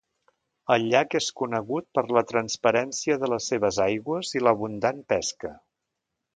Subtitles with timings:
[0.75, 5.57] El llac és conegut per la transparència de les seves aigües i l'abundant pesca.